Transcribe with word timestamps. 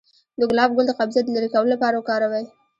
د 0.39 0.41
ګلاب 0.51 0.69
ګل 0.75 0.85
د 0.87 0.91
قبضیت 0.99 1.25
د 1.25 1.29
لرې 1.35 1.49
کولو 1.53 1.73
لپاره 1.73 1.95
وکاروئ 1.97 2.45